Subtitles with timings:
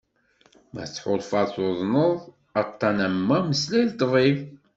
[0.73, 2.13] Ma tḥulfaḍ tuḍneḍ
[2.61, 4.39] aṭan am wa, mmeslay d ṭṭbib.